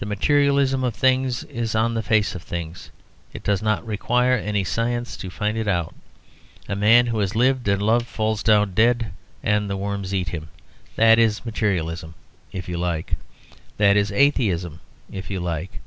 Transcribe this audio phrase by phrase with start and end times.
[0.00, 2.90] The materialism of things is on the face of things;
[3.32, 5.94] it does not require any science to find it out.
[6.68, 9.12] A man who has lived and loved falls down dead
[9.44, 10.48] and the worms eat him.
[10.96, 12.14] That is Materialism
[12.50, 13.14] if you like.
[13.76, 15.78] That is Atheism if you like.